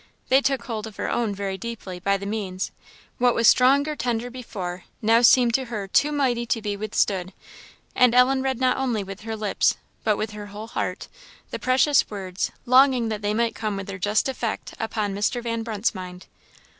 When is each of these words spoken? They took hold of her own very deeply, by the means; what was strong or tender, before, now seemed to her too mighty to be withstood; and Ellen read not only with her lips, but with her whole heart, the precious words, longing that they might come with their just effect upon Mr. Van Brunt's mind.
They 0.29 0.41
took 0.41 0.63
hold 0.63 0.87
of 0.87 0.95
her 0.95 1.11
own 1.11 1.35
very 1.35 1.59
deeply, 1.59 1.99
by 1.99 2.17
the 2.17 2.25
means; 2.25 2.71
what 3.19 3.35
was 3.35 3.47
strong 3.47 3.87
or 3.87 3.95
tender, 3.95 4.31
before, 4.31 4.85
now 4.99 5.21
seemed 5.21 5.53
to 5.53 5.65
her 5.65 5.87
too 5.87 6.11
mighty 6.11 6.47
to 6.47 6.59
be 6.59 6.75
withstood; 6.75 7.33
and 7.93 8.15
Ellen 8.15 8.41
read 8.41 8.59
not 8.59 8.77
only 8.77 9.03
with 9.03 9.21
her 9.21 9.35
lips, 9.35 9.75
but 10.03 10.17
with 10.17 10.31
her 10.31 10.47
whole 10.47 10.69
heart, 10.69 11.07
the 11.51 11.59
precious 11.59 12.09
words, 12.09 12.51
longing 12.65 13.09
that 13.09 13.21
they 13.21 13.35
might 13.35 13.53
come 13.53 13.77
with 13.77 13.85
their 13.85 13.99
just 13.99 14.27
effect 14.27 14.73
upon 14.79 15.13
Mr. 15.13 15.39
Van 15.43 15.61
Brunt's 15.61 15.93
mind. 15.93 16.25